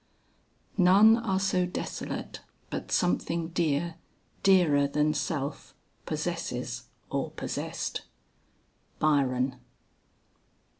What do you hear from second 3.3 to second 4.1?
dear,